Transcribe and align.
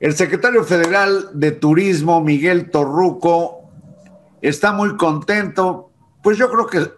El 0.00 0.14
secretario 0.14 0.64
federal 0.64 1.28
de 1.34 1.52
Turismo, 1.52 2.22
Miguel 2.22 2.70
Torruco, 2.70 3.70
está 4.40 4.72
muy 4.72 4.96
contento, 4.96 5.92
pues 6.22 6.38
yo 6.38 6.50
creo 6.50 6.66
que 6.66 6.90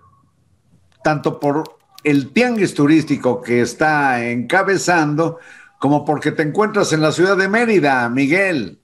tanto 1.02 1.40
por 1.40 1.64
el 2.04 2.32
tianguis 2.32 2.74
turístico 2.74 3.42
que 3.42 3.60
está 3.60 4.24
encabezando, 4.24 5.40
como 5.80 6.04
porque 6.04 6.30
te 6.30 6.44
encuentras 6.44 6.92
en 6.92 7.02
la 7.02 7.10
ciudad 7.10 7.36
de 7.36 7.48
Mérida, 7.48 8.08
Miguel. 8.08 8.78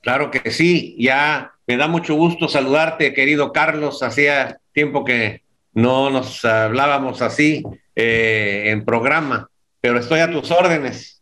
Claro 0.00 0.30
que 0.30 0.52
sí, 0.52 0.94
ya 1.00 1.52
me 1.66 1.76
da 1.76 1.88
mucho 1.88 2.14
gusto 2.14 2.46
saludarte, 2.46 3.12
querido 3.14 3.52
Carlos. 3.52 4.00
Hacía 4.04 4.60
tiempo 4.72 5.04
que 5.04 5.42
no 5.74 6.10
nos 6.10 6.44
hablábamos 6.44 7.20
así 7.20 7.64
eh, 7.96 8.66
en 8.66 8.84
programa, 8.84 9.50
pero 9.80 9.98
estoy 9.98 10.20
a 10.20 10.30
tus 10.30 10.52
órdenes. 10.52 11.15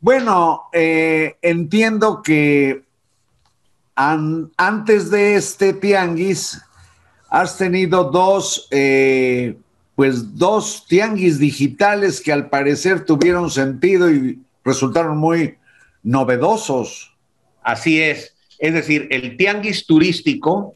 Bueno, 0.00 0.64
eh, 0.72 1.36
entiendo 1.42 2.22
que 2.22 2.84
antes 3.96 5.10
de 5.10 5.34
este 5.34 5.72
tianguis 5.72 6.60
has 7.28 7.58
tenido 7.58 8.04
dos, 8.04 8.68
eh, 8.70 9.56
pues 9.96 10.36
dos 10.36 10.86
tianguis 10.86 11.40
digitales 11.40 12.20
que 12.20 12.32
al 12.32 12.48
parecer 12.48 13.04
tuvieron 13.04 13.50
sentido 13.50 14.08
y 14.08 14.38
resultaron 14.64 15.18
muy 15.18 15.56
novedosos. 16.04 17.12
Así 17.64 18.00
es, 18.00 18.36
es 18.60 18.74
decir, 18.74 19.08
el 19.10 19.36
tianguis 19.36 19.84
turístico 19.84 20.74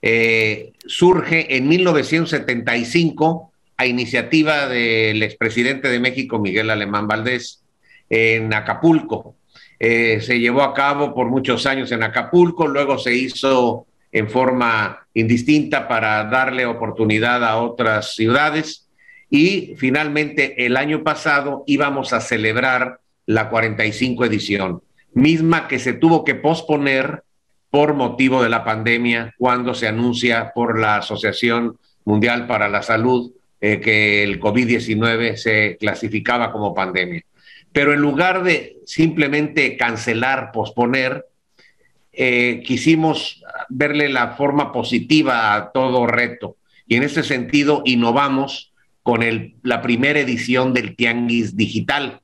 eh, 0.00 0.72
surge 0.86 1.56
en 1.56 1.66
1975 1.66 3.50
a 3.76 3.86
iniciativa 3.86 4.68
del 4.68 5.24
expresidente 5.24 5.88
de 5.88 5.98
México, 5.98 6.38
Miguel 6.38 6.70
Alemán 6.70 7.08
Valdés, 7.08 7.59
en 8.10 8.52
Acapulco. 8.52 9.36
Eh, 9.78 10.20
se 10.20 10.38
llevó 10.38 10.62
a 10.62 10.74
cabo 10.74 11.14
por 11.14 11.28
muchos 11.28 11.64
años 11.64 11.90
en 11.92 12.02
Acapulco, 12.02 12.66
luego 12.66 12.98
se 12.98 13.14
hizo 13.14 13.86
en 14.12 14.28
forma 14.28 15.06
indistinta 15.14 15.88
para 15.88 16.24
darle 16.24 16.66
oportunidad 16.66 17.44
a 17.44 17.56
otras 17.58 18.14
ciudades 18.14 18.88
y 19.30 19.74
finalmente 19.78 20.66
el 20.66 20.76
año 20.76 21.04
pasado 21.04 21.62
íbamos 21.66 22.12
a 22.12 22.20
celebrar 22.20 22.98
la 23.26 23.48
45 23.48 24.24
edición, 24.24 24.82
misma 25.14 25.68
que 25.68 25.78
se 25.78 25.92
tuvo 25.92 26.24
que 26.24 26.34
posponer 26.34 27.22
por 27.70 27.94
motivo 27.94 28.42
de 28.42 28.48
la 28.48 28.64
pandemia 28.64 29.32
cuando 29.38 29.74
se 29.74 29.86
anuncia 29.86 30.50
por 30.52 30.78
la 30.78 30.96
Asociación 30.96 31.78
Mundial 32.04 32.48
para 32.48 32.68
la 32.68 32.82
Salud 32.82 33.30
eh, 33.60 33.78
que 33.78 34.24
el 34.24 34.40
COVID-19 34.40 35.36
se 35.36 35.76
clasificaba 35.78 36.50
como 36.50 36.74
pandemia. 36.74 37.22
Pero 37.72 37.92
en 37.92 38.00
lugar 38.00 38.42
de 38.42 38.78
simplemente 38.84 39.76
cancelar, 39.76 40.50
posponer, 40.52 41.26
eh, 42.12 42.62
quisimos 42.66 43.42
verle 43.68 44.08
la 44.08 44.32
forma 44.32 44.72
positiva 44.72 45.54
a 45.54 45.70
todo 45.72 46.06
reto. 46.06 46.56
Y 46.86 46.96
en 46.96 47.04
ese 47.04 47.22
sentido 47.22 47.82
innovamos 47.84 48.72
con 49.02 49.20
la 49.62 49.82
primera 49.82 50.20
edición 50.20 50.74
del 50.74 50.96
Tianguis 50.96 51.56
Digital, 51.56 52.20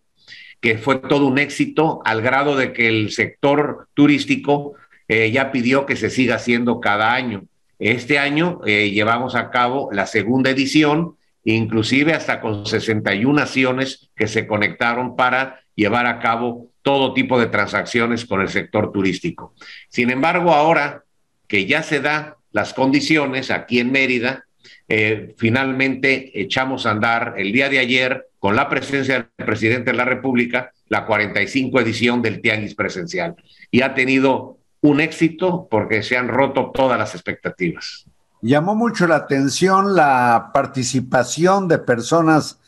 que 0.61 0.79
fue 0.79 0.97
todo 0.97 1.27
un 1.27 1.39
éxito 1.39 2.01
al 2.05 2.21
grado 2.23 2.57
de 2.57 2.73
que 2.73 2.89
el 2.89 3.11
sector 3.13 3.89
turístico 3.95 4.75
eh, 5.09 5.31
ya 5.31 5.53
pidió 5.53 5.87
que 5.87 5.97
se 5.97 6.11
siga 6.11 6.37
haciendo 6.37 6.81
cada 6.81 7.15
año. 7.15 7.45
Este 7.79 8.19
año 8.19 8.61
eh, 8.67 8.91
llevamos 8.91 9.35
a 9.35 9.51
cabo 9.51 9.89
la 9.93 10.07
segunda 10.07 10.51
edición, 10.51 11.16
inclusive 11.55 12.13
hasta 12.13 12.41
con 12.41 12.67
61 12.67 13.33
naciones 13.33 14.11
que 14.17 14.27
se 14.27 14.47
conectaron 14.47 15.17
para 15.17 15.61
llevar 15.75 16.07
a 16.07 16.19
cabo 16.19 16.73
todo 16.83 17.15
tipo 17.15 17.39
de 17.39 17.47
transacciones 17.47 18.25
con 18.25 18.41
el 18.41 18.49
sector 18.49 18.93
turístico. 18.93 19.55
Sin 19.89 20.11
embargo, 20.11 20.53
ahora 20.53 21.05
que 21.47 21.67
ya 21.67 21.83
se 21.83 22.01
da 22.01 22.37
las 22.53 22.75
condiciones 22.75 23.51
aquí 23.51 23.79
en 23.79 23.93
Mérida, 23.93 24.45
eh, 24.89 25.35
finalmente 25.37 26.41
echamos 26.41 26.87
a 26.87 26.91
andar 26.91 27.35
el 27.37 27.53
día 27.53 27.69
de 27.69 27.79
ayer 27.79 28.27
con 28.39 28.57
la 28.57 28.69
presencia 28.69 29.29
del 29.37 29.47
presidente 29.47 29.93
de 29.93 29.97
la 29.97 30.05
República 30.05 30.73
la 30.89 31.07
45 31.07 31.81
edición 31.81 32.23
del 32.23 32.41
Tianguis 32.41 32.75
presencial 32.75 33.35
y 33.71 33.83
ha 33.83 33.95
tenido 33.95 34.59
un 34.81 35.01
éxito 35.01 35.69
porque 35.71 36.03
se 36.03 36.17
han 36.17 36.29
roto 36.29 36.71
todas 36.73 36.99
las 36.99 37.15
expectativas. 37.15 38.07
Llamó 38.43 38.75
mucho 38.75 39.07
la 39.07 39.17
atención 39.17 39.97
la 39.97 40.51
participación 40.53 41.69
de 41.69 41.79
personas 41.79 42.59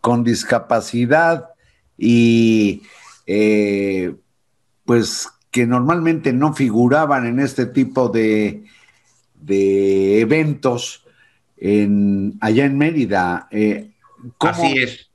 con 0.00 0.22
discapacidad 0.22 1.50
y 1.96 2.82
eh, 3.26 4.14
pues 4.84 5.28
que 5.50 5.66
normalmente 5.66 6.32
no 6.32 6.52
figuraban 6.52 7.26
en 7.26 7.40
este 7.40 7.66
tipo 7.66 8.08
de, 8.08 8.64
de 9.34 10.20
eventos 10.20 11.04
en, 11.56 12.36
allá 12.40 12.64
en 12.64 12.76
Mérida. 12.76 13.48
Eh, 13.50 13.90
Así 14.40 14.78
es. 14.78 15.10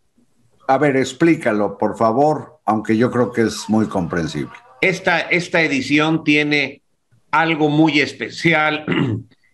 A 0.67 0.77
ver, 0.77 0.97
explícalo, 0.97 1.77
por 1.77 1.97
favor, 1.97 2.59
aunque 2.65 2.95
yo 2.95 3.11
creo 3.11 3.31
que 3.31 3.41
es 3.41 3.67
muy 3.69 3.87
comprensible. 3.87 4.53
Esta, 4.81 5.19
esta 5.19 5.61
edición 5.61 6.23
tiene 6.23 6.81
algo 7.31 7.69
muy 7.69 7.99
especial, 7.99 8.85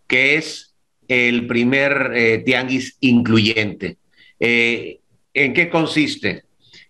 que 0.08 0.36
es 0.36 0.76
el 1.08 1.48
primer 1.48 2.12
eh, 2.16 2.40
tianguis 2.40 2.98
incluyente. 3.00 3.98
Eh, 4.40 5.00
¿En 5.34 5.54
qué 5.54 5.70
consiste? 5.70 6.44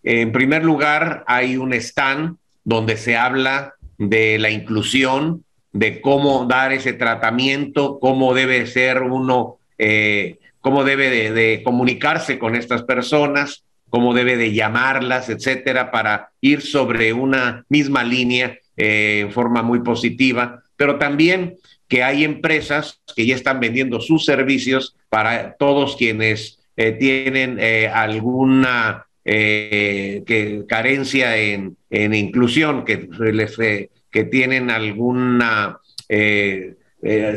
En 0.04 0.32
primer 0.32 0.64
lugar, 0.64 1.24
hay 1.28 1.58
un 1.58 1.74
stand 1.74 2.38
donde 2.64 2.98
se 2.98 3.18
habla 3.18 3.74
de 3.98 4.38
la 4.40 4.50
inclusión, 4.50 5.44
de 5.72 6.00
cómo 6.00 6.46
dar 6.46 6.72
ese 6.72 6.94
tratamiento, 6.94 8.00
cómo 8.00 8.34
debe 8.34 8.66
ser 8.68 9.02
uno, 9.02 9.58
eh, 9.78 10.38
cómo 10.62 10.84
debe 10.84 11.32
de, 11.32 11.64
comunicarse 11.64 12.40
con 12.40 12.56
estas 12.56 12.84
personas, 12.84 13.64
cómo 13.90 14.14
debe 14.14 14.38
de 14.38 14.54
llamarlas, 14.54 15.30
etcétera, 15.30 15.92
para 15.92 16.30
ir 16.40 16.62
sobre 16.62 17.14
una 17.14 17.66
misma 17.70 18.04
línea 18.04 18.58
en 18.78 19.32
forma 19.32 19.64
muy 19.64 19.80
positiva, 19.80 20.64
pero 20.76 20.98
también 20.98 21.58
que 21.88 22.04
hay 22.04 22.24
empresas 22.24 23.02
que 23.16 23.26
ya 23.26 23.36
están 23.36 23.60
vendiendo 23.60 24.00
sus 24.02 24.26
servicios 24.26 24.96
para 25.10 25.56
todos 25.56 25.96
quienes 25.96 26.60
eh, 26.78 26.92
tienen 26.94 27.58
eh, 27.60 27.88
alguna 27.88 29.06
que, 29.24 30.64
carencia 30.68 31.36
en, 31.38 31.78
en, 31.90 32.14
inclusión, 32.14 32.86
que, 32.86 33.10
les, 33.20 33.56
que 33.58 34.24
tienen 34.26 34.70
alguna 34.70 35.80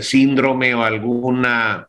síndrome 0.01 0.75
o 0.75 0.83
alguna 0.83 1.89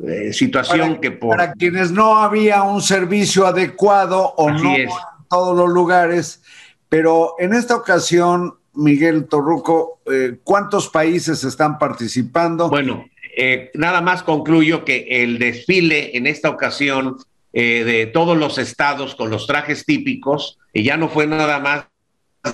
eh, 0.00 0.32
situación 0.32 1.00
que 1.00 1.10
por... 1.10 1.36
Para 1.36 1.52
quienes 1.52 1.90
no 1.90 2.18
había 2.18 2.62
un 2.62 2.80
servicio 2.80 3.46
adecuado 3.46 4.32
o 4.36 4.48
no 4.50 4.76
en 4.76 4.88
todos 5.28 5.56
los 5.56 5.68
lugares, 5.68 6.40
pero 6.88 7.34
en 7.40 7.52
esta 7.52 7.74
ocasión, 7.74 8.57
Miguel 8.74 9.26
Torruco, 9.26 10.00
eh, 10.10 10.38
¿cuántos 10.44 10.88
países 10.88 11.44
están 11.44 11.78
participando? 11.78 12.68
Bueno, 12.68 13.06
eh, 13.36 13.70
nada 13.74 14.00
más 14.00 14.22
concluyo 14.22 14.84
que 14.84 15.22
el 15.22 15.38
desfile 15.38 16.16
en 16.16 16.26
esta 16.26 16.50
ocasión 16.50 17.16
de 17.50 18.08
todos 18.12 18.36
los 18.36 18.56
estados 18.58 19.16
con 19.16 19.30
los 19.30 19.48
trajes 19.48 19.84
típicos, 19.84 20.58
y 20.72 20.84
ya 20.84 20.96
no 20.96 21.08
fue 21.08 21.26
nada 21.26 21.58
más 21.58 21.86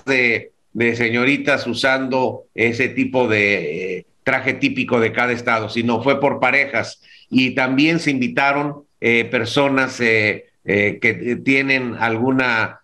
de, 0.06 0.52
de 0.72 0.96
señoritas 0.96 1.66
usando 1.66 2.44
ese 2.54 2.88
tipo 2.88 3.28
de 3.28 4.06
traje 4.24 4.54
típico 4.54 4.98
de 4.98 5.12
cada 5.12 5.32
estado, 5.32 5.68
sino 5.68 6.02
fue 6.02 6.18
por 6.20 6.40
parejas 6.40 7.00
y 7.30 7.54
también 7.54 8.00
se 8.00 8.10
invitaron 8.10 8.84
eh, 9.00 9.24
personas 9.26 10.00
eh, 10.00 10.46
eh, 10.64 10.98
que 11.00 11.36
tienen 11.44 11.94
alguna 11.98 12.80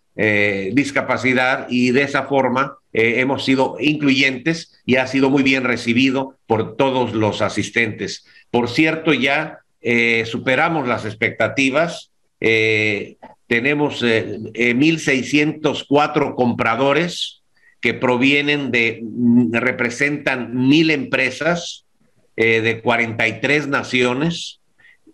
discapacidad 0.73 1.67
y 1.71 1.93
de 1.93 2.03
esa 2.03 2.25
forma 2.25 2.77
hemos 2.93 3.45
sido 3.45 3.77
incluyentes 3.81 4.79
y 4.85 4.97
ha 4.97 5.07
sido 5.07 5.31
muy 5.31 5.43
bien 5.43 5.65
recibido 5.65 6.37
por 6.47 6.77
todos 6.77 7.15
los 7.15 7.41
asistentes. 7.41 8.27
Por 8.51 8.69
cierto, 8.69 9.15
ya 9.15 9.61
superamos 10.27 10.87
las 10.87 11.07
expectativas. 11.07 12.11
tenemos 12.39 14.03
1.604 14.03 16.35
compradores 16.35 17.41
que 17.81 17.95
provienen 17.95 18.71
de, 18.71 19.03
representan 19.53 20.55
mil 20.55 20.91
empresas 20.91 21.87
eh, 22.37 22.61
de 22.61 22.81
43 22.81 23.69
naciones, 23.69 24.61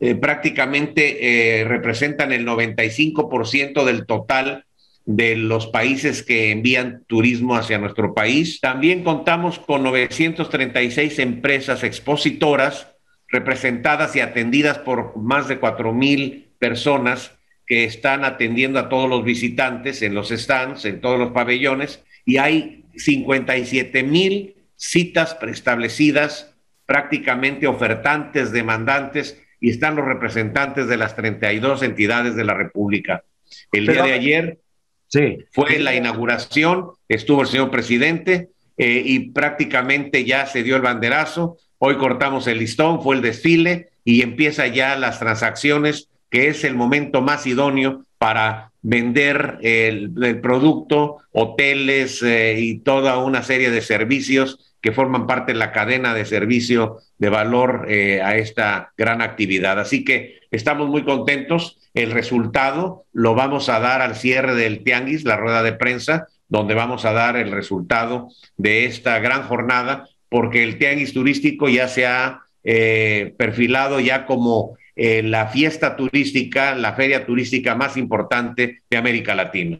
eh, 0.00 0.14
prácticamente 0.14 1.60
eh, 1.60 1.64
representan 1.64 2.32
el 2.32 2.46
95% 2.46 3.84
del 3.84 4.04
total 4.04 4.64
de 5.06 5.36
los 5.36 5.68
países 5.68 6.24
que 6.24 6.50
envían 6.50 7.04
turismo 7.06 7.54
hacia 7.54 7.78
nuestro 7.78 8.12
país. 8.12 8.60
También 8.60 9.04
contamos 9.04 9.60
con 9.60 9.84
936 9.84 11.20
empresas 11.20 11.84
expositoras 11.84 12.88
representadas 13.28 14.14
y 14.16 14.20
atendidas 14.20 14.78
por 14.78 15.16
más 15.16 15.46
de 15.46 15.58
4 15.58 15.92
mil 15.92 16.48
personas 16.58 17.32
que 17.66 17.84
están 17.84 18.24
atendiendo 18.24 18.78
a 18.78 18.88
todos 18.88 19.08
los 19.08 19.24
visitantes 19.24 20.02
en 20.02 20.14
los 20.14 20.28
stands, 20.30 20.84
en 20.84 21.00
todos 21.00 21.18
los 21.18 21.32
pabellones, 21.32 22.02
y 22.24 22.38
hay 22.38 22.84
57 22.96 24.02
mil 24.02 24.54
citas 24.76 25.34
preestablecidas, 25.34 26.54
prácticamente 26.84 27.66
ofertantes, 27.66 28.52
demandantes, 28.52 29.40
y 29.60 29.70
están 29.70 29.96
los 29.96 30.04
representantes 30.04 30.86
de 30.88 30.96
las 30.96 31.16
32 31.16 31.82
entidades 31.82 32.36
de 32.36 32.44
la 32.44 32.54
República. 32.54 33.24
El 33.72 33.86
día 33.86 34.02
de 34.02 34.12
ayer 34.12 34.58
sí. 35.08 35.38
fue 35.52 35.78
la 35.78 35.94
inauguración, 35.94 36.90
estuvo 37.08 37.42
el 37.42 37.48
señor 37.48 37.70
presidente 37.70 38.50
eh, 38.76 39.02
y 39.04 39.30
prácticamente 39.30 40.24
ya 40.24 40.46
se 40.46 40.62
dio 40.62 40.76
el 40.76 40.82
banderazo. 40.82 41.58
Hoy 41.78 41.96
cortamos 41.96 42.46
el 42.46 42.58
listón, 42.58 43.02
fue 43.02 43.16
el 43.16 43.22
desfile 43.22 43.90
y 44.04 44.22
empieza 44.22 44.66
ya 44.66 44.96
las 44.96 45.18
transacciones 45.18 46.08
que 46.30 46.48
es 46.48 46.64
el 46.64 46.74
momento 46.74 47.22
más 47.22 47.46
idóneo 47.46 48.04
para 48.18 48.72
vender 48.82 49.58
el, 49.62 50.12
producto, 50.40 51.18
hoteles 51.32 52.22
eh, 52.22 52.56
y 52.58 52.78
toda 52.78 53.18
una 53.18 53.42
serie 53.42 53.70
de 53.70 53.80
servicios 53.80 54.65
que 54.80 54.92
forman 54.92 55.26
parte 55.26 55.52
de 55.52 55.58
la 55.58 55.72
cadena 55.72 56.14
de 56.14 56.24
servicio 56.24 56.98
de 57.18 57.28
valor 57.28 57.86
eh, 57.88 58.20
a 58.22 58.36
esta 58.36 58.92
gran 58.96 59.22
actividad. 59.22 59.80
Así 59.80 60.04
que 60.04 60.40
estamos 60.50 60.88
muy 60.88 61.04
contentos. 61.04 61.78
El 61.94 62.10
resultado 62.12 63.04
lo 63.12 63.34
vamos 63.34 63.68
a 63.68 63.80
dar 63.80 64.02
al 64.02 64.16
cierre 64.16 64.54
del 64.54 64.84
Tianguis, 64.84 65.24
la 65.24 65.36
rueda 65.36 65.62
de 65.62 65.72
prensa, 65.72 66.28
donde 66.48 66.74
vamos 66.74 67.04
a 67.04 67.12
dar 67.12 67.36
el 67.36 67.50
resultado 67.50 68.28
de 68.56 68.84
esta 68.84 69.18
gran 69.18 69.42
jornada, 69.44 70.08
porque 70.28 70.62
el 70.62 70.78
Tianguis 70.78 71.12
turístico 71.12 71.68
ya 71.68 71.88
se 71.88 72.06
ha 72.06 72.42
eh, 72.62 73.34
perfilado 73.36 73.98
ya 74.00 74.26
como 74.26 74.76
eh, 74.94 75.22
la 75.22 75.48
fiesta 75.48 75.96
turística, 75.96 76.74
la 76.74 76.92
feria 76.92 77.26
turística 77.26 77.74
más 77.74 77.96
importante 77.96 78.82
de 78.88 78.96
América 78.96 79.34
Latina. 79.34 79.78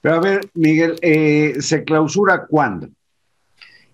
Pero 0.00 0.14
a 0.14 0.20
ver, 0.20 0.40
Miguel, 0.54 0.96
¿se 1.60 1.84
clausura 1.84 2.46
cuándo? 2.46 2.88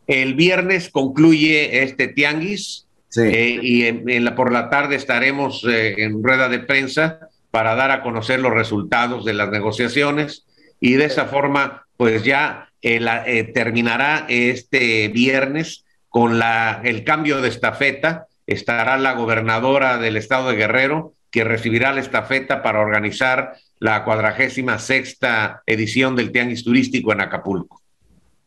El 0.07 0.35
viernes 0.35 0.91
concluye 0.91 1.83
este 1.83 2.09
tianguis 2.09 2.87
eh, 3.17 3.59
y 3.63 4.21
por 4.31 4.53
la 4.53 4.71
tarde 4.71 4.97
estaremos 4.97 5.65
en 5.69 6.23
rueda 6.23 6.49
de 6.49 6.61
prensa 6.61 7.29
para 7.51 7.75
dar 7.75 7.91
a 7.91 8.03
conocer 8.03 8.41
los 8.41 8.53
resultados 8.53 9.25
de 9.25 9.35
las 9.35 9.51
negociaciones. 9.51 10.45
Y 10.81 10.95
de 10.95 11.05
esa 11.05 11.27
forma 11.27 11.87
pues 11.97 12.25
ya 12.25 12.69
terminará 12.81 14.27
este 14.29 15.09
viernes 15.09 15.85
con 16.09 16.39
la, 16.39 16.81
el 16.85 17.05
cambio 17.05 17.41
de 17.41 17.49
estafeta. 17.49 18.27
Estará 18.47 18.99
la 18.99 19.13
gobernadora 19.13 19.99
del 19.99 20.17
estado 20.17 20.51
de 20.51 20.57
Guerrero, 20.57 21.15
que 21.31 21.45
recibirá 21.45 21.93
la 21.93 22.01
estafeta 22.01 22.63
para 22.63 22.81
organizar 22.81 23.55
la 23.79 24.05
cuadragésima 24.05 24.79
sexta 24.79 25.63
edición 25.67 26.15
del 26.15 26.31
Tianguis 26.31 26.65
Turístico 26.65 27.13
en 27.13 27.21
Acapulco. 27.21 27.82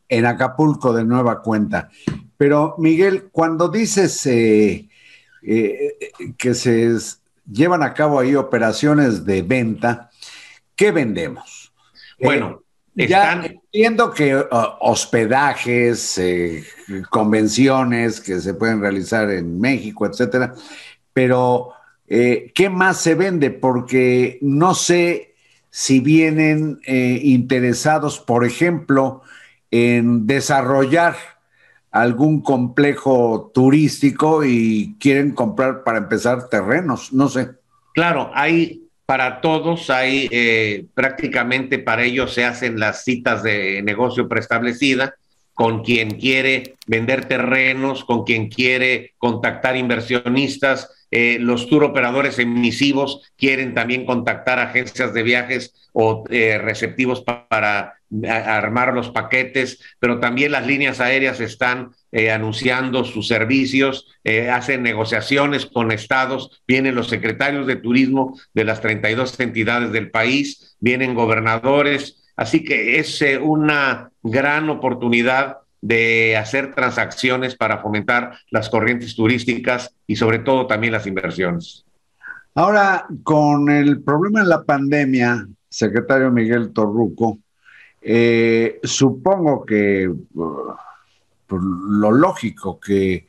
En 0.08 0.26
Acapulco 0.26 0.92
de 0.92 1.04
nueva 1.04 1.42
cuenta. 1.42 1.90
Pero 2.36 2.74
Miguel, 2.78 3.28
cuando 3.32 3.68
dices 3.68 4.24
eh, 4.26 4.88
eh, 5.42 5.98
que 6.36 6.54
se 6.54 6.96
llevan 7.50 7.82
a 7.82 7.94
cabo 7.94 8.20
ahí 8.20 8.34
operaciones 8.34 9.24
de 9.24 9.42
venta, 9.42 10.10
¿qué 10.74 10.90
vendemos? 10.90 11.72
Bueno, 12.20 12.62
ya 12.94 13.44
entiendo 13.44 14.10
que 14.10 14.36
uh, 14.36 14.46
hospedajes, 14.80 16.16
eh, 16.18 16.64
convenciones 17.10 18.20
que 18.20 18.40
se 18.40 18.54
pueden 18.54 18.80
realizar 18.80 19.30
en 19.30 19.60
México, 19.60 20.06
etcétera, 20.06 20.54
pero 21.12 21.72
eh, 22.08 22.52
¿qué 22.54 22.70
más 22.70 23.00
se 23.00 23.14
vende? 23.14 23.50
Porque 23.50 24.38
no 24.40 24.74
sé 24.74 25.34
si 25.70 26.00
vienen 26.00 26.80
eh, 26.86 27.20
interesados, 27.22 28.18
por 28.18 28.46
ejemplo, 28.46 29.22
en 29.70 30.26
desarrollar 30.26 31.16
algún 31.90 32.42
complejo 32.42 33.50
turístico 33.54 34.44
y 34.44 34.96
quieren 35.00 35.32
comprar 35.32 35.82
para 35.82 35.98
empezar 35.98 36.48
terrenos, 36.48 37.12
no 37.12 37.28
sé. 37.28 37.50
Claro, 37.94 38.30
hay 38.34 38.82
para 39.06 39.40
todos 39.40 39.88
hay 39.88 40.28
eh, 40.32 40.86
prácticamente 40.94 41.78
para 41.78 42.02
ellos 42.02 42.34
se 42.34 42.44
hacen 42.44 42.80
las 42.80 43.04
citas 43.04 43.42
de 43.44 43.80
negocio 43.82 44.28
preestablecida 44.28 45.14
con 45.56 45.82
quien 45.82 46.20
quiere 46.20 46.74
vender 46.86 47.24
terrenos, 47.24 48.04
con 48.04 48.24
quien 48.24 48.50
quiere 48.50 49.14
contactar 49.16 49.76
inversionistas. 49.76 51.06
Eh, 51.10 51.38
los 51.40 51.68
tour 51.68 51.82
operadores 51.82 52.38
emisivos 52.38 53.22
quieren 53.38 53.72
también 53.72 54.04
contactar 54.04 54.58
agencias 54.58 55.14
de 55.14 55.22
viajes 55.22 55.88
o 55.92 56.24
eh, 56.28 56.58
receptivos 56.58 57.22
para 57.22 57.94
armar 58.28 58.94
los 58.94 59.10
paquetes, 59.10 59.80
pero 59.98 60.20
también 60.20 60.52
las 60.52 60.66
líneas 60.66 61.00
aéreas 61.00 61.40
están 61.40 61.90
eh, 62.12 62.30
anunciando 62.30 63.04
sus 63.04 63.26
servicios, 63.26 64.06
eh, 64.22 64.48
hacen 64.50 64.82
negociaciones 64.82 65.66
con 65.66 65.90
estados, 65.90 66.62
vienen 66.68 66.94
los 66.94 67.08
secretarios 67.08 67.66
de 67.66 67.76
turismo 67.76 68.38
de 68.54 68.64
las 68.64 68.80
32 68.80 69.40
entidades 69.40 69.90
del 69.90 70.10
país, 70.10 70.76
vienen 70.80 71.14
gobernadores, 71.14 72.22
así 72.36 72.62
que 72.62 72.98
es 72.98 73.20
eh, 73.22 73.38
una 73.38 74.10
gran 74.22 74.68
oportunidad 74.70 75.58
de 75.80 76.36
hacer 76.36 76.74
transacciones 76.74 77.54
para 77.56 77.78
fomentar 77.78 78.38
las 78.50 78.68
corrientes 78.68 79.14
turísticas 79.14 79.94
y 80.06 80.16
sobre 80.16 80.38
todo 80.40 80.66
también 80.66 80.92
las 80.92 81.06
inversiones. 81.06 81.84
Ahora, 82.54 83.06
con 83.22 83.70
el 83.70 84.02
problema 84.02 84.40
de 84.40 84.48
la 84.48 84.64
pandemia, 84.64 85.46
secretario 85.68 86.30
Miguel 86.30 86.72
Torruco, 86.72 87.38
supongo 88.82 89.66
que 89.66 90.10
por 91.46 91.62
lo 91.62 92.10
lógico 92.10 92.78
que 92.80 93.26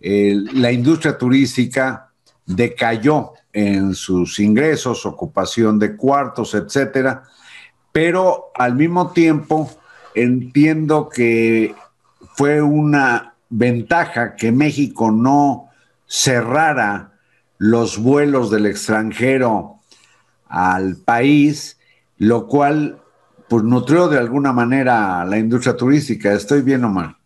eh, 0.00 0.36
la 0.54 0.72
industria 0.72 1.18
turística 1.18 2.10
decayó 2.46 3.32
en 3.52 3.94
sus 3.94 4.38
ingresos, 4.38 5.04
ocupación 5.04 5.78
de 5.78 5.96
cuartos, 5.96 6.54
etcétera, 6.54 7.22
pero 7.92 8.50
al 8.54 8.74
mismo 8.74 9.12
tiempo 9.12 9.70
entiendo 10.14 11.08
que 11.08 11.74
fue 12.34 12.62
una 12.62 13.34
ventaja 13.48 14.36
que 14.36 14.52
México 14.52 15.10
no 15.10 15.70
cerrara 16.06 17.12
los 17.58 17.98
vuelos 17.98 18.50
del 18.50 18.66
extranjero 18.66 19.80
al 20.48 20.96
país, 20.96 21.78
lo 22.16 22.46
cual 22.46 22.98
pues 23.48 23.64
nutrió 23.64 24.08
de 24.08 24.18
alguna 24.18 24.52
manera 24.52 25.24
la 25.24 25.38
industria 25.38 25.76
turística. 25.76 26.32
¿Estoy 26.32 26.62
bien 26.62 26.84
o 26.84 26.90
mal? 26.90 27.16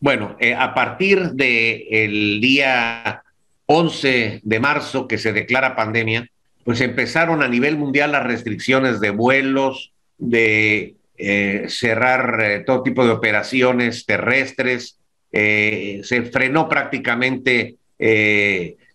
Bueno, 0.00 0.36
eh, 0.38 0.54
a 0.54 0.74
partir 0.74 1.32
del 1.32 2.40
día 2.40 3.22
11 3.66 4.40
de 4.42 4.60
marzo 4.60 5.08
que 5.08 5.18
se 5.18 5.32
declara 5.32 5.74
pandemia, 5.74 6.28
pues 6.64 6.80
empezaron 6.80 7.42
a 7.42 7.48
nivel 7.48 7.76
mundial 7.76 8.12
las 8.12 8.24
restricciones 8.24 9.00
de 9.00 9.10
vuelos, 9.10 9.92
de 10.18 10.96
eh, 11.18 11.66
cerrar 11.68 12.40
eh, 12.42 12.60
todo 12.60 12.82
tipo 12.82 13.04
de 13.04 13.12
operaciones 13.12 14.06
terrestres, 14.06 14.98
se 15.32 16.30
frenó 16.32 16.66
prácticamente 16.66 17.76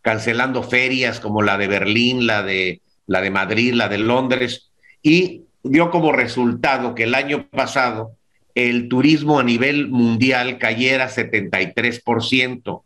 cancelando 0.01 0.63
ferias 0.63 1.20
como 1.20 1.44
la 1.44 1.60
de 1.60 1.68
Berlín, 1.68 2.25
la 2.25 2.42
de, 2.42 2.82
la 3.06 3.22
de 3.22 3.30
Madrid, 3.30 3.74
la 3.74 3.90
de 3.90 4.00
Londres, 4.00 4.72
y 5.04 5.44
dio 5.63 5.92
como 5.92 6.12
resultado 6.12 6.96
que 6.96 7.04
el 7.04 7.13
año 7.13 7.48
pasado 7.50 8.16
el 8.56 8.90
turismo 8.90 9.40
a 9.40 9.44
nivel 9.44 9.90
mundial 9.90 10.58
cayera 10.58 11.10
73%. 11.10 12.84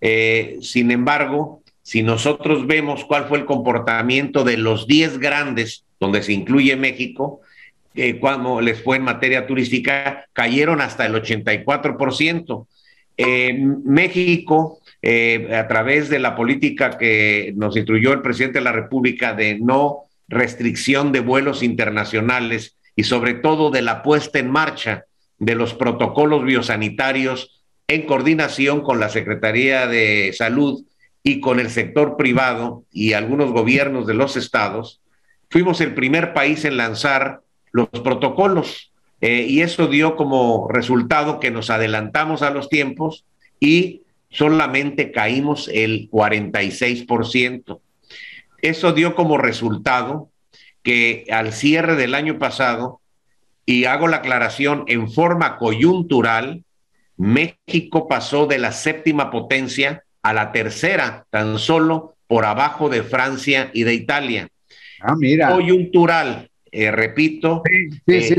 Eh, 0.00 0.58
sin 0.60 0.90
embargo, 0.90 1.62
si 1.82 2.02
nosotros 2.02 2.66
vemos 2.66 3.04
cuál 3.04 3.26
fue 3.26 3.38
el 3.38 3.44
comportamiento 3.44 4.44
de 4.44 4.56
los 4.56 4.86
10 4.86 5.18
grandes, 5.18 5.84
donde 6.00 6.22
se 6.22 6.32
incluye 6.32 6.76
México, 6.76 7.40
eh, 7.98 8.18
cuando 8.18 8.60
les 8.60 8.82
fue 8.82 8.96
en 8.96 9.02
materia 9.02 9.46
turística, 9.46 10.26
cayeron 10.32 10.80
hasta 10.80 11.06
el 11.06 11.14
84%. 11.14 12.66
Eh, 13.16 13.52
México, 13.84 14.80
a 15.02 15.68
través 15.68 16.08
de 16.08 16.18
la 16.18 16.34
política 16.34 16.98
que 16.98 17.52
nos 17.56 17.76
instruyó 17.76 18.12
el 18.12 18.22
presidente 18.22 18.58
de 18.58 18.64
la 18.64 18.72
República 18.72 19.32
de 19.32 19.58
no 19.58 20.04
restricción 20.28 21.12
de 21.12 21.20
vuelos 21.20 21.62
internacionales, 21.62 22.76
y 22.98 23.04
sobre 23.04 23.34
todo 23.34 23.70
de 23.70 23.80
la 23.80 24.02
puesta 24.02 24.40
en 24.40 24.50
marcha 24.50 25.04
de 25.38 25.54
los 25.54 25.72
protocolos 25.72 26.44
biosanitarios 26.44 27.62
en 27.86 28.02
coordinación 28.06 28.80
con 28.80 28.98
la 28.98 29.08
Secretaría 29.08 29.86
de 29.86 30.32
Salud 30.36 30.84
y 31.22 31.38
con 31.38 31.60
el 31.60 31.70
sector 31.70 32.16
privado 32.16 32.82
y 32.90 33.12
algunos 33.12 33.52
gobiernos 33.52 34.08
de 34.08 34.14
los 34.14 34.36
estados, 34.36 35.00
fuimos 35.48 35.80
el 35.80 35.94
primer 35.94 36.34
país 36.34 36.64
en 36.64 36.76
lanzar 36.76 37.42
los 37.78 38.02
protocolos 38.02 38.92
eh, 39.20 39.46
y 39.48 39.62
eso 39.62 39.86
dio 39.88 40.16
como 40.16 40.68
resultado 40.68 41.40
que 41.40 41.50
nos 41.50 41.70
adelantamos 41.70 42.42
a 42.42 42.50
los 42.50 42.68
tiempos 42.68 43.24
y 43.58 44.02
solamente 44.30 45.10
caímos 45.10 45.68
el 45.72 46.10
46%. 46.10 47.80
Eso 48.60 48.92
dio 48.92 49.14
como 49.14 49.38
resultado 49.38 50.30
que 50.82 51.26
al 51.30 51.52
cierre 51.52 51.96
del 51.96 52.14
año 52.14 52.38
pasado, 52.38 53.00
y 53.66 53.84
hago 53.84 54.08
la 54.08 54.18
aclaración 54.18 54.84
en 54.86 55.10
forma 55.10 55.58
coyuntural, 55.58 56.64
México 57.16 58.08
pasó 58.08 58.46
de 58.46 58.58
la 58.58 58.72
séptima 58.72 59.30
potencia 59.30 60.04
a 60.22 60.32
la 60.32 60.52
tercera, 60.52 61.26
tan 61.30 61.58
solo 61.58 62.14
por 62.26 62.44
abajo 62.46 62.88
de 62.88 63.02
Francia 63.02 63.70
y 63.74 63.82
de 63.82 63.94
Italia. 63.94 64.48
Ah, 65.00 65.14
mira. 65.16 65.50
Coyuntural, 65.50 66.50
eh, 66.72 66.90
repito, 66.90 67.62
sí, 68.06 68.20
sí, 68.20 68.34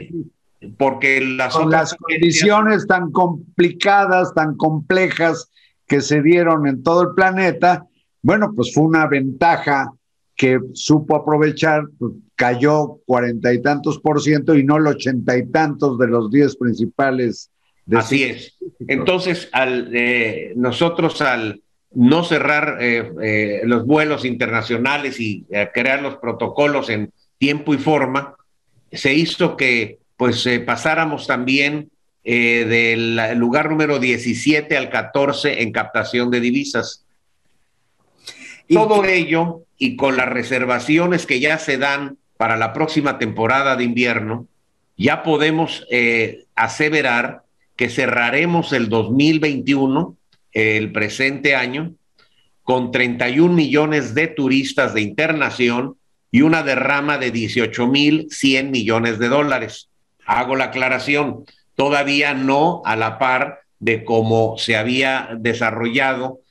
eh, 0.62 0.72
porque 0.78 1.22
las, 1.22 1.56
las 1.66 1.96
condiciones 1.96 2.86
tan 2.88 3.12
complicadas, 3.12 4.34
tan 4.34 4.56
complejas 4.58 5.50
que 5.88 6.02
se 6.02 6.22
dieron 6.22 6.68
en 6.68 6.84
todo 6.84 7.02
el 7.04 7.16
planeta, 7.16 7.86
bueno, 8.22 8.54
pues 8.56 8.74
fue 8.74 8.84
una 8.84 9.08
ventaja 9.08 9.92
que 10.36 10.60
supo 10.74 11.16
aprovechar, 11.16 11.84
pues, 11.98 12.14
cayó 12.36 13.00
cuarenta 13.06 13.52
y 13.54 13.62
tantos 13.62 14.00
por 14.00 14.22
ciento 14.22 14.56
y 14.56 14.64
no 14.64 14.78
el 14.78 14.88
ochenta 14.88 15.38
y 15.38 15.46
tantos 15.48 15.98
de 15.98 16.08
los 16.08 16.32
diez 16.32 16.56
principales. 16.56 17.52
Así 17.92 18.24
es. 18.24 18.58
Entonces, 18.88 19.50
al, 19.52 19.90
eh, 19.94 20.54
nosotros 20.56 21.22
al 21.22 21.62
no 21.92 22.24
cerrar 22.24 22.78
eh, 22.80 23.12
eh, 23.22 23.62
los 23.66 23.86
vuelos 23.86 24.24
internacionales 24.24 25.20
y 25.20 25.46
crear 25.74 26.02
los 26.04 26.18
protocolos 26.18 26.90
en 26.90 27.12
tiempo 27.40 27.74
y 27.74 27.80
forma, 27.80 28.36
se 28.92 29.14
hizo 29.16 29.58
que 29.58 29.98
pues 30.18 30.48
pasáramos 30.66 31.26
también 31.26 31.90
del 32.24 33.18
lugar 33.40 33.70
número 33.70 33.98
17 33.98 34.76
al 34.78 34.90
14 34.90 35.64
en 35.64 35.72
captación 35.72 36.30
de 36.30 36.42
divisas. 36.42 37.06
Todo 38.68 39.06
ello 39.06 39.64
y 39.78 39.96
con 39.96 40.18
las 40.18 40.28
reservaciones 40.28 41.26
que 41.26 41.40
ya 41.40 41.58
se 41.58 41.78
dan 41.78 42.18
para 42.38 42.56
la 42.56 42.72
próxima 42.74 43.18
temporada 43.18 43.76
de 43.76 43.84
invierno, 43.84 44.48
ya 44.96 45.24
podemos 45.24 45.86
eh, 45.90 46.46
aseverar 46.56 47.44
que 47.76 47.90
cerraremos 47.90 48.74
el 48.74 48.90
2021, 48.90 50.16
el 50.52 50.92
presente 50.92 51.56
año, 51.56 51.94
con 52.64 52.92
31 52.92 53.54
millones 53.54 54.14
de 54.14 54.28
turistas 54.28 54.94
de 54.94 55.02
internación 55.02 55.96
y 56.32 56.42
una 56.42 56.64
derrama 56.64 57.18
de 57.18 57.32
18 57.32 57.88
mil 57.88 58.28
100 58.30 58.72
millones 58.72 59.20
de 59.20 59.30
dólares. 59.30 59.90
Hago 60.26 60.56
la 60.56 60.66
aclaración, 60.66 61.46
todavía 61.76 62.34
no 62.34 62.82
a 62.86 62.96
la 62.96 63.18
par 63.18 63.62
de 63.80 64.04
cómo 64.04 64.58
se 64.58 64.76
había 64.76 65.30
desarrollado 65.38 66.42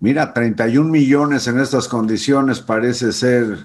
Mira, 0.00 0.34
31 0.34 0.90
millones 0.90 1.46
en 1.46 1.60
estas 1.60 1.88
condiciones 1.88 2.60
parece 2.60 3.10
ser, 3.10 3.60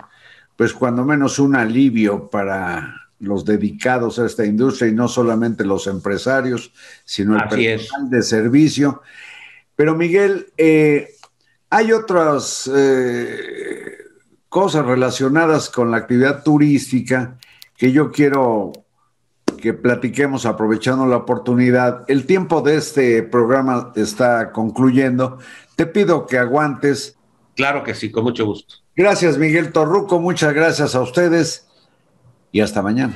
pues 0.56 0.72
cuando 0.72 1.04
menos 1.04 1.38
un 1.38 1.58
alivio 1.58 2.30
para 2.30 3.01
los 3.22 3.46
dedicados 3.46 4.20
a 4.20 4.26
esta 4.26 4.46
industria 4.46 4.90
y 4.90 4.94
no 4.94 5.08
solamente 5.08 5.64
los 5.64 5.88
empresarios, 5.88 6.74
sino 7.06 7.36
el 7.36 7.48
personal 7.48 8.10
de 8.10 8.22
servicio. 8.24 9.02
Pero 9.76 9.96
Miguel, 9.96 10.48
eh, 10.58 11.10
hay 11.70 11.92
otras 11.92 12.70
eh, 12.74 13.98
cosas 14.50 14.86
relacionadas 14.86 15.70
con 15.70 15.92
la 15.92 15.98
actividad 15.98 16.44
turística 16.44 17.38
que 17.78 17.92
yo 17.92 18.12
quiero 18.12 18.74
que 19.62 19.74
platiquemos 19.74 20.46
aprovechando 20.46 21.06
la 21.06 21.18
oportunidad. 21.18 22.04
El 22.08 22.26
tiempo 22.26 22.62
de 22.62 22.78
este 22.78 23.24
programa 23.24 23.94
está 23.96 24.52
concluyendo. 24.52 25.38
Te 25.76 25.86
pido 25.86 26.26
que 26.26 26.38
aguantes. 26.38 27.18
Claro 27.56 27.84
que 27.84 27.94
sí, 27.94 28.12
con 28.12 28.24
mucho 28.24 28.46
gusto. 28.46 28.76
Gracias, 28.96 29.38
Miguel 29.38 29.72
Torruco. 29.72 30.20
Muchas 30.20 30.54
gracias 30.54 30.96
a 30.96 31.02
ustedes 31.02 31.71
y 32.52 32.62
hasta 32.62 32.82
mañana. 32.82 33.14